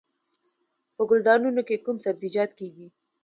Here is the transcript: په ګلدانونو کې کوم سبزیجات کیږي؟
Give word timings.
په 0.95 1.01
ګلدانونو 1.09 1.61
کې 1.67 1.83
کوم 1.85 1.97
سبزیجات 2.05 2.51
کیږي؟ 2.59 2.87